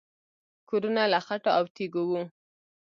کورونه 0.69 1.03
له 1.11 1.19
خټو 1.25 1.49
او 1.57 1.63
تیږو 1.75 2.03
وو 2.09 2.21